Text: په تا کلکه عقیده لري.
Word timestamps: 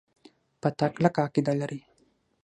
په 0.61 0.67
تا 0.77 0.87
کلکه 0.95 1.19
عقیده 1.25 1.53
لري. 1.61 1.79